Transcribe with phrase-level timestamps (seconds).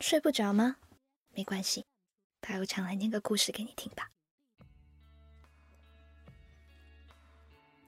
[0.00, 0.76] 睡不着吗？
[1.34, 1.84] 没关系，
[2.40, 4.10] 白无常来念个故事给你听吧。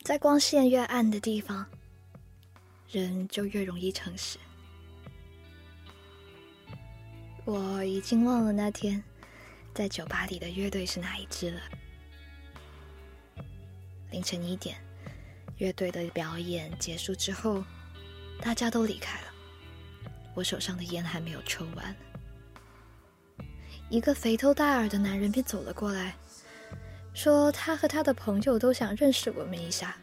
[0.02, 1.68] 在光线越暗的地方，
[2.90, 4.38] 人就越容易诚实。
[7.44, 9.02] 我已经忘了那天
[9.74, 11.60] 在酒吧里的乐队是哪一支了。
[14.10, 14.82] 凌晨一点，
[15.58, 17.62] 乐队的表演结束之后，
[18.40, 19.27] 大家都离开了。
[20.38, 21.96] 我手上的烟还没有抽完，
[23.90, 26.14] 一个肥头大耳的男人便走了过来，
[27.12, 29.96] 说他和他的朋友都想认识我们一下。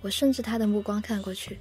[0.00, 1.58] 我顺着他的目光看过去，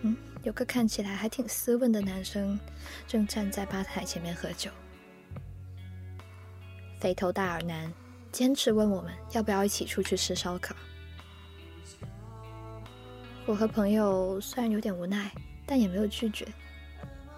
[0.00, 2.58] 嗯，有个看起来还挺斯文的男生
[3.06, 4.70] 正站在吧台前面喝酒。
[6.98, 7.92] 肥头大耳男。
[8.30, 10.76] 坚持问我们要不要一起出去吃烧烤。
[13.46, 15.32] 我和朋友虽然有点无奈，
[15.68, 16.48] 但也没有拒绝。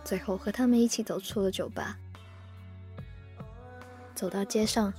[0.04, 1.98] 最后和他们一起走出了酒吧，
[4.14, 4.92] 走到街上，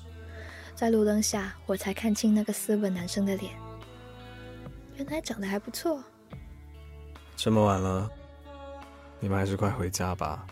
[0.75, 3.53] 在路灯下，我才看清那个斯文男生的脸，
[4.97, 6.03] 原来长得还不错。
[7.35, 8.11] 这么晚了，
[9.19, 10.45] 你们还是快回家吧，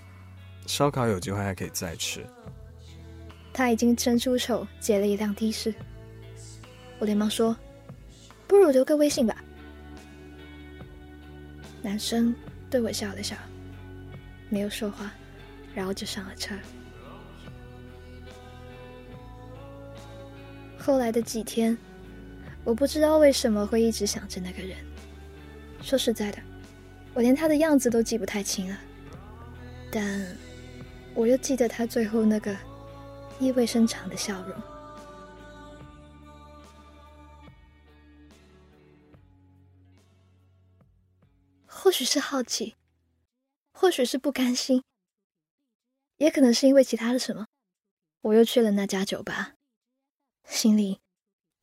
[0.66, 2.26] 烧烤有机会还可以再吃。
[3.54, 5.74] 他已经伸出手接了一辆的士，
[6.98, 7.56] 我连忙说
[8.48, 9.36] ：“不如留个微信吧。”
[11.84, 12.34] 男生
[12.70, 13.36] 对我笑了笑，
[14.50, 15.12] 没有说话，
[15.74, 16.56] 然后就上了车。
[20.78, 21.78] 后来的几天，
[22.64, 24.78] 我不知道为什么会一直想着那个人。
[25.82, 26.38] 说实在的，
[27.14, 28.78] 我连他的样子都记不太清了，
[29.92, 30.26] 但
[31.14, 32.56] 我又记得他最后那个。
[33.42, 34.54] 意味深长的笑容，
[42.00, 42.78] 许是好奇，
[43.74, 44.86] 或许是不甘心，
[46.16, 47.48] 也可能是因为其他的什么，
[48.22, 49.56] 我又去了那家酒吧，
[50.46, 51.02] 心里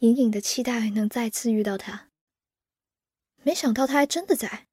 [0.01, 2.11] 隐隐的期待能再次遇到他。
[3.43, 4.67] 没想到他还真的在，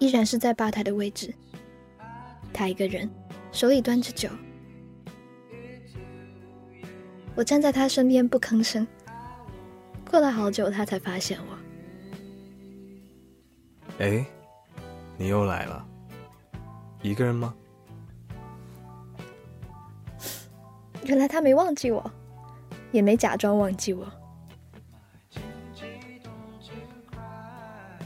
[0.00, 1.32] 依然是在吧台的位置，
[2.52, 3.08] 他一个人。
[3.52, 4.28] 手里端着酒，
[7.36, 8.84] 我站在他身边不吭声。
[10.10, 11.57] 过了好久，他才发现我。
[13.98, 14.24] 哎，
[15.16, 15.84] 你又来了，
[17.02, 17.52] 一个人吗？
[21.04, 22.08] 原来他没忘记我，
[22.92, 24.06] 也没假装忘记我。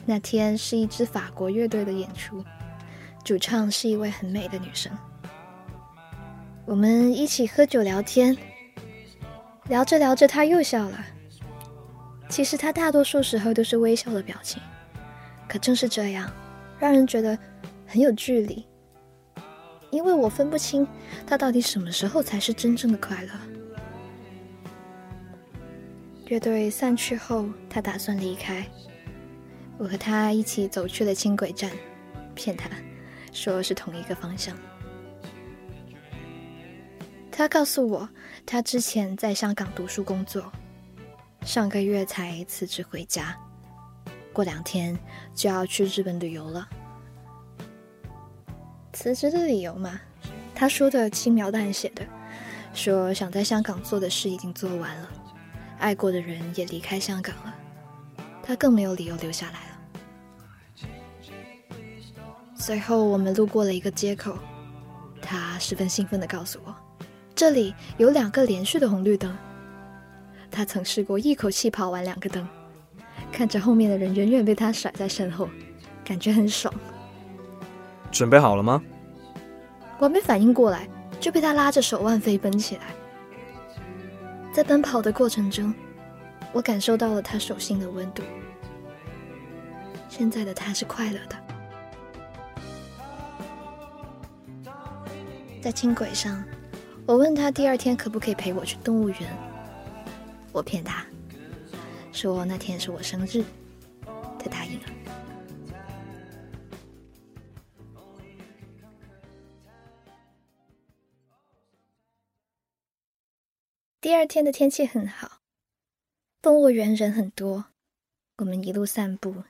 [0.06, 2.42] 那天是一支法国乐队的演出，
[3.22, 4.90] 主唱是一位很美的女生。
[6.64, 8.36] 我们一起喝酒聊天，
[9.68, 11.04] 聊着聊着，他又笑了。
[12.30, 14.62] 其实他大多数时候都是微笑的表情，
[15.48, 16.30] 可正是这样，
[16.78, 17.38] 让人觉得
[17.86, 18.66] 很有距离。
[19.90, 20.86] 因为我分不清
[21.26, 23.30] 他到底什么时候才是真正的快乐。
[26.28, 28.66] 乐队散去后，他打算离开，
[29.76, 31.70] 我和他一起走去了轻轨站，
[32.34, 32.70] 骗他
[33.32, 34.56] 说是同一个方向。
[37.30, 38.08] 他告诉我，
[38.46, 40.50] 他之前在香港读书工作，
[41.42, 43.38] 上个月才辞职回家，
[44.32, 44.98] 过两天
[45.34, 46.68] 就要去日本旅游了。
[48.92, 50.00] 辞职的理由嘛，
[50.54, 52.04] 他说的轻描淡写的，
[52.74, 55.08] 说想在香港做的事已经做完了，
[55.78, 57.54] 爱过的人也离开香港了，
[58.42, 59.68] 他更没有理由留下来了。
[62.54, 64.38] 随后我们路过了一个街口，
[65.20, 66.74] 他十分兴奋地告诉我。
[67.34, 69.36] 这里有两个连续的红绿灯，
[70.50, 72.46] 他曾试过一口气跑完两个灯，
[73.32, 75.48] 看着后面的人远远被他甩在身后，
[76.04, 76.72] 感觉很爽。
[78.10, 78.82] 准备好了吗？
[79.98, 80.86] 我没反应过来，
[81.18, 82.82] 就被他拉着手腕飞奔起来。
[84.52, 85.72] 在奔跑的过程中，
[86.52, 88.22] 我感受到了他手心的温度。
[90.08, 91.36] 现在的他是快乐的，
[95.62, 96.44] 在轻轨上。
[97.06, 99.18] 我问他第二天可不可以陪我去动物园。
[100.52, 101.04] 我骗他，
[102.12, 103.42] 说那天是我生日，
[104.38, 104.86] 他答应了。
[114.00, 115.40] 第二天的天气很好，
[116.40, 117.66] 动物园人很多，
[118.38, 119.44] 我们一路散步，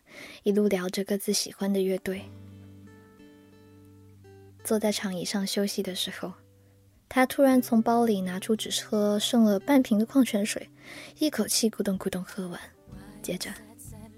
[0.44, 2.22] 一路聊着各自喜欢的乐队。
[4.62, 6.32] 坐在长椅上休息的时候。
[7.14, 10.66] 他突然从包里拿出只喝剩了半瓶的矿泉水，
[11.18, 12.58] 一口气咕咚咕咚喝完，
[13.20, 13.50] 接着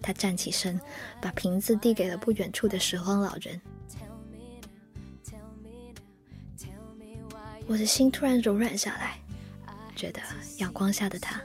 [0.01, 0.81] 他站起身，
[1.21, 3.61] 把瓶子递给了不远处的拾荒老人。
[7.67, 9.19] 我的心突然柔软下来，
[9.97, 10.21] 觉得
[10.59, 11.43] 阳光下的他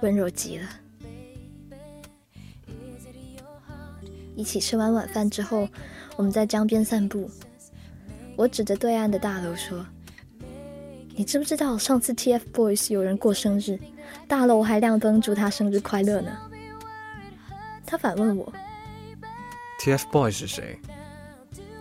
[0.00, 0.66] 温柔极了。
[4.34, 5.68] 一起吃完晚饭之后，
[6.16, 7.30] 我们在江边散步。
[8.34, 9.86] 我指着对岸的大楼说
[11.16, 13.78] ：“你知不知道上次 TFBOYS 有人过生日，
[14.28, 16.30] 大楼还亮灯祝他生日快乐呢？”
[17.86, 18.52] 他反问我
[19.80, 20.78] ：“TFBOYS 是谁？”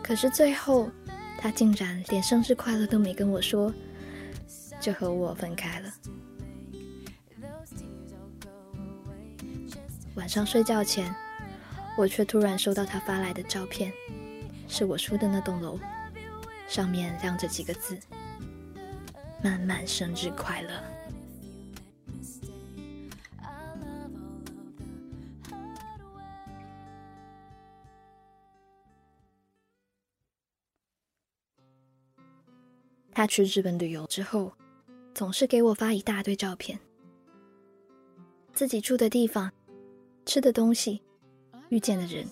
[0.02, 0.90] 可是最后，
[1.38, 3.74] 他竟然连生日快乐都没跟我说，
[4.80, 5.94] 就和我分开了。
[10.16, 11.14] 晚上睡觉前。
[11.98, 13.90] 我却突然收到他发来的照片，
[14.68, 15.80] 是我住的那栋楼，
[16.68, 17.98] 上面亮着几个字
[19.46, 20.72] ：“慢慢生日快乐。”
[33.14, 34.52] 他去日本旅游之后，
[35.14, 36.80] 总是给我发一大堆照片，
[38.52, 39.54] 自己住的地方，
[40.26, 41.04] 吃的东西。
[41.70, 42.26] 遇见的人，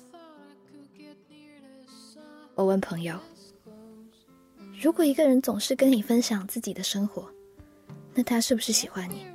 [2.56, 3.19] 我问朋友
[4.83, 7.25] ：“如果一个人总是跟你分享自己的生活，
[8.13, 9.25] 那他是不是喜欢你？”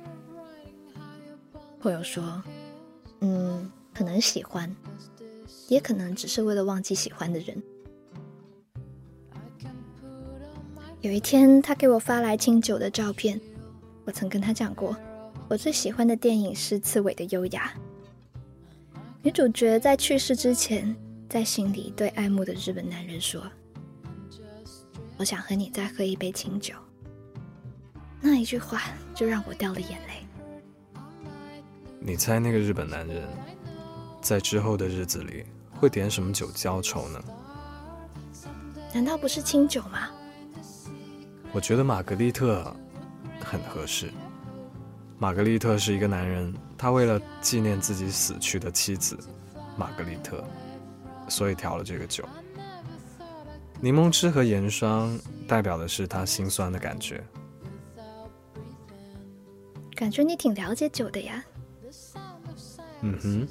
[1.81, 2.43] 朋友说
[3.21, 4.71] ：“嗯，可能喜欢，
[5.67, 7.63] 也可能只是为了忘记喜欢的人。”
[11.01, 13.41] 有一天，他给我发来清酒的照片。
[14.05, 14.95] 我曾跟他讲过，
[15.47, 17.73] 我最喜欢的电影是《刺猬的优雅》。
[19.23, 20.95] 女主角在去世之前，
[21.27, 23.41] 在心里对爱慕的日本男人说
[25.19, 26.73] ：“我想和你再喝一杯清酒。”
[28.21, 28.81] 那一句话
[29.13, 30.25] 就让我掉了眼泪。
[31.99, 33.27] 你猜那个日本男人
[34.21, 37.21] 在之后的日子里会点什么酒浇愁呢？
[38.93, 40.09] 难道不是清酒吗？
[41.51, 42.73] 我觉得玛格丽特
[43.43, 44.11] 很合适。
[45.17, 49.19] 玛格丽特是一个男人，他为了纪念自己死去的妻子
[49.77, 50.41] 玛格丽特，
[51.27, 52.23] 所以调了这个酒。
[53.81, 55.17] 柠檬汁和盐霜
[55.47, 57.23] 代表的是他心酸的感觉。
[59.95, 61.43] 感觉你挺了解酒的呀。
[63.01, 63.47] 嗯哼，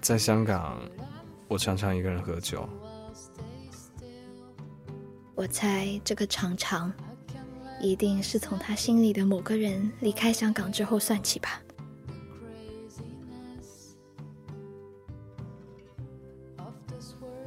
[0.00, 0.80] 在香港，
[1.48, 2.68] 我常常一个人喝酒。
[5.34, 6.92] 我猜这个常常。
[7.80, 11.60] 一定是从他心里的某个人离开香港之后算起吧。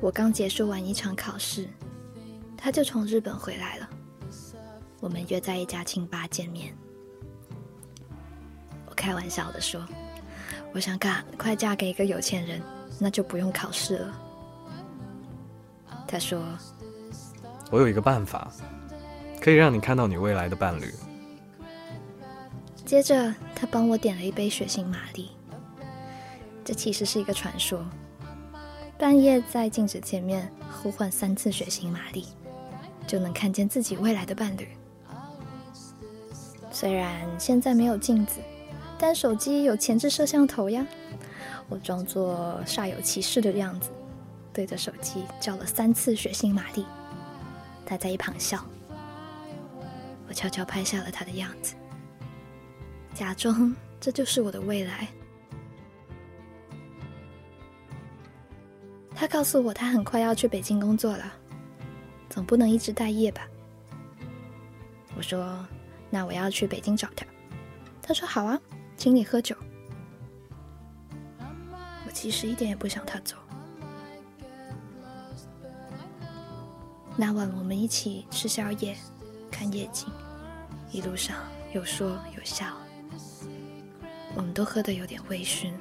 [0.06, 1.68] 我刚结束完一场考试，
[2.56, 3.90] 他就从日本回来了。
[5.00, 6.78] 我们约在一家清吧见面。
[8.86, 9.84] 我开玩笑的说
[10.76, 12.62] ：“我想赶快嫁给一个有钱人，
[13.00, 14.22] 那就不用考试了。”
[16.08, 16.40] 他说
[17.72, 18.54] ：“我有一个办法。”
[19.42, 20.94] 可以让你看到你未来的伴侣。
[22.86, 25.32] 接着，他帮我点了一杯血腥玛丽。
[26.64, 27.84] 这其实是一个传说：
[28.98, 32.26] 半夜在镜子前面呼唤三次血腥玛丽，
[33.06, 34.70] 就能看见自己未来的伴侣。
[36.72, 38.40] 虽然现在没有镜子，
[38.98, 40.86] 但手机有前置摄像头呀。
[41.68, 43.90] 我装作煞有其事的样子，
[44.54, 46.86] 对着手机叫了三次血腥玛丽。
[47.86, 48.64] 他在一旁笑。
[50.28, 51.76] 我悄悄拍下了他的样子，
[53.14, 55.08] 假装这就是我的未来。
[59.26, 61.34] 他告诉我，他很快要去北京工作了，
[62.30, 63.42] 总不能一直待业吧？
[65.18, 65.66] 我说
[66.12, 67.26] ：“那我要去北京找他。”
[68.04, 68.62] 他说：“好啊，
[68.96, 69.56] 请你喝酒。”
[72.06, 73.36] 我其实一点也不想他走。
[77.18, 78.96] 那晚我们一起吃宵夜。
[79.50, 80.08] 看夜景，
[80.92, 81.36] 一路上
[81.74, 82.78] 有说有笑，
[84.36, 85.72] 我们都喝得有点微醺。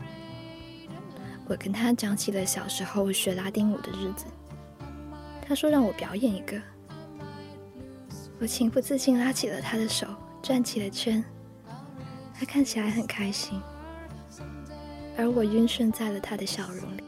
[1.47, 4.25] 我跟他讲起了小时候学拉丁舞的日子，
[5.47, 6.61] 他说让我表演一个，
[8.41, 10.07] 我情不自禁拉起了他的手，
[10.43, 11.23] 转起了圈。
[12.37, 13.61] 他看起来很开心，
[15.17, 17.04] 而我晕眩在了他的笑容里。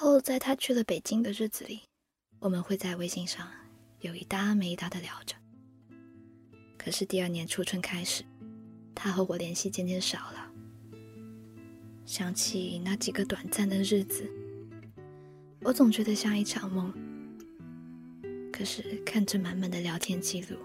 [0.00, 1.82] 后，在他去了北京的日子里，
[2.38, 3.46] 我们会在微信上
[4.00, 5.36] 有一搭没一搭的聊着。
[6.78, 8.24] 可是第二年初春开始，
[8.94, 10.50] 他和我联系渐渐少了。
[12.06, 14.26] 想起那几个短暂的日子，
[15.60, 16.90] 我总觉得像一场梦。
[18.50, 20.56] 可是看着满满的聊天记录，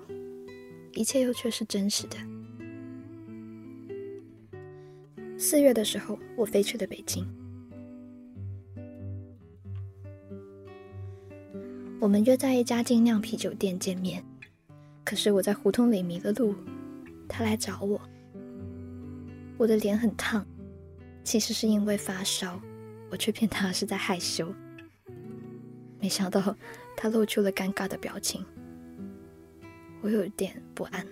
[0.94, 2.16] 一切又却是真实的。
[5.38, 7.28] 四月的时候，我飞去了北京。
[12.06, 14.24] 我们约在一家精酿啤酒店见面，
[15.04, 16.54] 可是我在胡同里迷了路，
[17.28, 18.00] 他来找我。
[19.58, 20.46] 我的脸很烫。
[21.24, 22.62] 其实是因为发烧，
[23.10, 24.54] 我却骗他是在害羞。
[26.00, 26.56] 没想到
[26.96, 28.46] 他露出了尴尬的表情，
[30.02, 31.04] 我有点不安。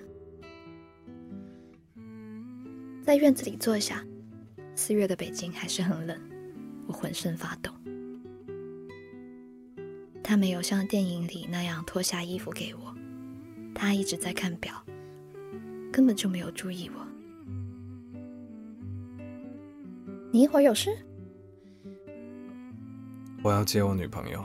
[3.02, 4.06] 在院子里坐下，
[4.76, 6.16] 四月的北京还是很冷，
[6.86, 7.72] 我浑身发抖。
[10.34, 12.92] 他没有像电影里那样脱下衣服给我，
[13.75, 14.74] 他一直在看表，
[15.92, 17.06] 根本就没有注意我。
[20.32, 20.90] 你一会儿有事？
[23.44, 24.44] 我要接我女朋友，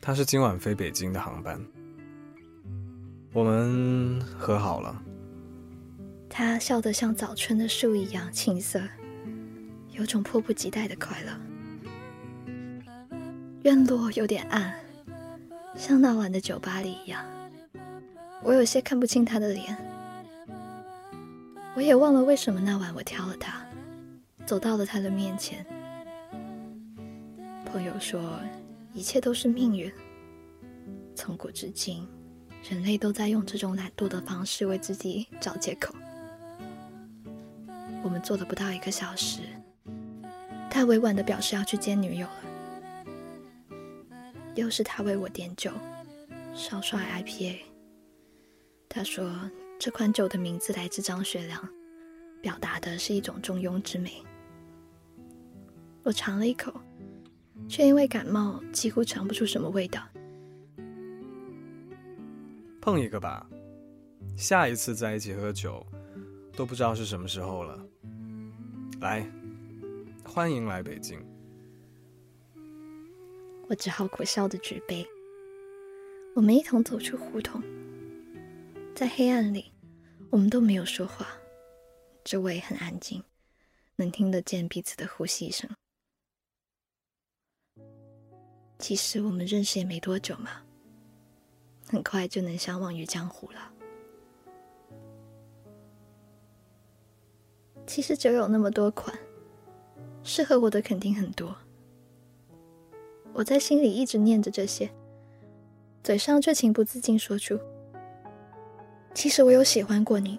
[0.00, 1.60] 她是今晚飞北京的航班。
[3.32, 5.02] 我们和好了。
[6.28, 8.80] 他笑得像早春的树一样青涩，
[9.90, 11.32] 有种迫不及待的快乐。
[13.64, 14.72] 院落有点暗，
[15.76, 17.24] 像那晚的酒吧里一样。
[18.42, 19.76] 我有些看不清他的脸，
[21.74, 23.64] 我也忘了为什么那晚我挑了他。
[24.44, 25.64] 走到了他的面前。
[27.64, 28.40] 朋友说，
[28.92, 29.90] 一切都是命运。
[31.14, 32.06] 从古至今，
[32.68, 35.94] 人类都在用这种懒惰的方式为自己找借口。
[38.02, 39.42] 我们坐了不到一个小时，
[40.68, 42.51] 他委婉的表示要去接女友了。
[44.54, 45.70] 又是他为我点酒，
[46.54, 47.58] 少帅 IPA。
[48.88, 49.34] 他说，
[49.78, 51.66] 这款酒的名字来自张学良，
[52.42, 54.22] 表达的是一种中庸之美。
[56.02, 56.72] 我尝了一口，
[57.66, 60.02] 却因为感冒几乎尝不出什么味道。
[62.80, 63.48] 碰一个吧，
[64.36, 65.86] 下一次在一起喝酒，
[66.54, 67.82] 都不知道是什么时候了。
[69.00, 69.26] 来，
[70.24, 71.18] 欢迎来北京。
[73.72, 75.02] 我只好苦笑的举杯。
[76.34, 77.62] 我们一同走出胡同，
[78.94, 79.72] 在黑暗里，
[80.28, 81.26] 我们都没有说话，
[82.22, 83.24] 周围很安静，
[83.96, 85.70] 能听得见彼此的呼吸声。
[88.78, 90.62] 其实我们认识也没多久嘛，
[91.88, 93.72] 很快就能相忘于江湖了。
[97.86, 99.18] 其实酒有那么多款，
[100.22, 101.56] 适合我的肯定很多。
[103.32, 104.90] 我在心里一直念着这些，
[106.02, 107.58] 嘴上却情不自禁说出
[109.14, 110.38] ：“其实我有喜欢过你。”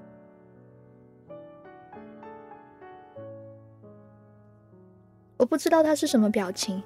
[5.37, 6.81] 我不知道他是什么表情。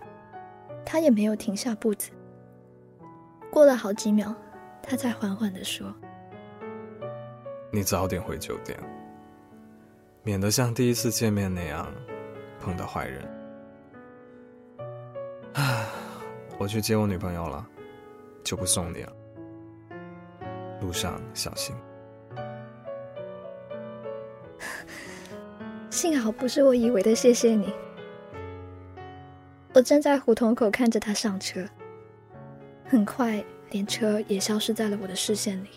[0.90, 2.12] 他也没有停下步子。
[3.52, 4.34] 过了好几秒，
[4.82, 5.94] 他才缓缓的说
[7.74, 8.80] ：“你早点回酒店，
[10.24, 11.94] 免得像第一次见面那样
[12.62, 13.28] 碰到坏人。”
[16.60, 17.66] 我去接我女朋友了，
[18.44, 19.14] 就不送你了。
[20.82, 21.76] 路上小心。
[25.90, 27.74] 幸好不是我以为的，谢谢你。
[29.74, 31.64] 我站在胡同口看着他上车，
[32.86, 35.70] 很快连车也消失在了我的视线里。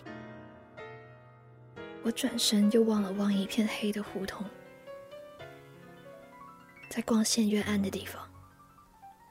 [2.03, 4.43] 我转身又望了望一片黑的胡同，
[6.89, 8.21] 在光线越暗的地方，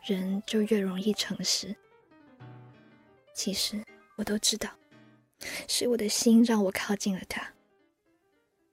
[0.05, 1.75] 人就越容易诚实。
[3.35, 3.83] 其实
[4.17, 4.71] 我都知道，
[5.69, 7.53] 是我的心让我靠近了他，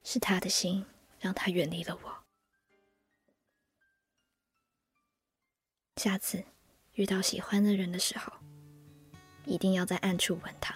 [0.04, 0.86] 是他的心
[1.20, 2.18] 让他远离了我。
[5.98, 6.44] 下次
[6.94, 8.32] 遇到喜欢的人的时候，
[9.46, 10.76] 一定要在暗处问他，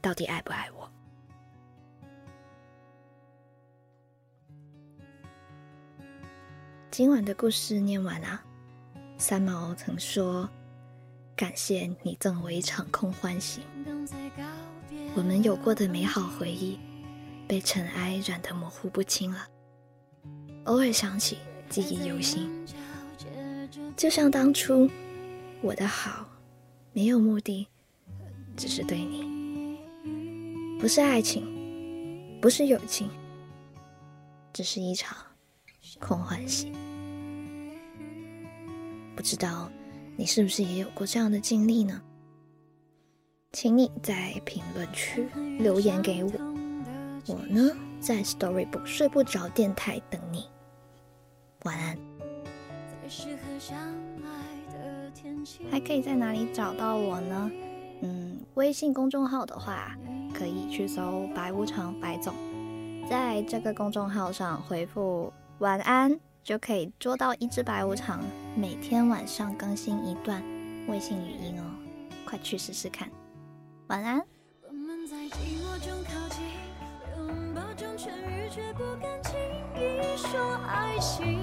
[0.00, 0.90] 到底爱不爱我。
[6.90, 8.44] 今晚的故事念完啦。
[9.22, 10.50] 三毛曾说
[11.36, 13.62] ：“感谢你赠我一场空欢喜。”
[15.14, 16.76] 我们有过的美好回忆，
[17.46, 19.46] 被尘埃染得模糊不清了。
[20.64, 21.38] 偶尔想起，
[21.70, 22.50] 记忆犹新。
[23.96, 24.90] 就像当初，
[25.60, 26.26] 我的好
[26.92, 27.68] 没有目的，
[28.56, 29.78] 只是对你，
[30.80, 31.46] 不是爱情，
[32.40, 33.08] 不是友情，
[34.52, 35.16] 只是一场
[36.00, 36.72] 空欢喜。
[39.22, 39.70] 不知道
[40.16, 42.02] 你是不是也有过这样的经历呢？
[43.52, 45.28] 请你在评论区
[45.60, 46.30] 留言给我，
[47.28, 50.48] 我呢在 Storybook 睡不着电台等你。
[51.62, 51.96] 晚安。
[55.70, 57.48] 还可以在哪里找到我呢？
[58.00, 59.96] 嗯，微信公众号的话，
[60.34, 62.34] 可以去搜“白无常白总”，
[63.08, 68.20] 在这个公众号上回复“晚安”，就可以捉到一只白无常。
[68.54, 70.42] 每天晚上更新一段
[70.86, 71.64] 微信语音哦，
[72.26, 73.08] 快去试试看。
[73.86, 74.22] 晚安。
[74.68, 76.44] 我们在寂寞中靠近，
[77.16, 79.32] 拥抱中痊愈，却不敢轻
[79.74, 81.40] 易说爱情。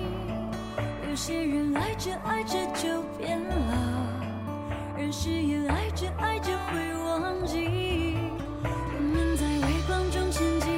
[1.09, 8.17] 有些人爱着爱着就变了，人誓言爱着爱着会忘记。
[8.63, 10.69] 我们在微光中前进，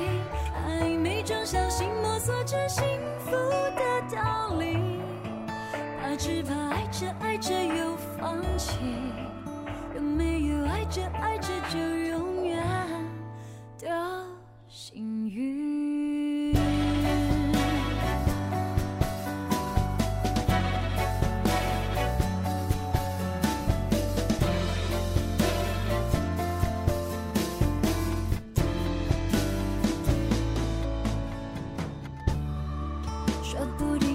[0.66, 2.86] 暧昧中小心摸索着幸
[3.20, 4.71] 福的道理，
[6.24, 8.78] 只怕爱着爱着又放弃。
[9.96, 12.64] 有没有爱着爱着就永远
[13.80, 13.90] 的
[14.68, 16.54] 幸运？
[33.44, 34.11] 说不定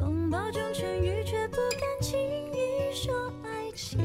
[0.00, 4.00] 拥抱中痊愈，却不敢轻易说爱情。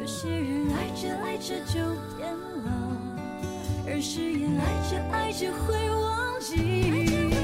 [0.00, 1.78] 有些人爱着爱着就
[2.16, 2.66] 变了，
[3.86, 7.37] 而誓言爱着爱着会忘记。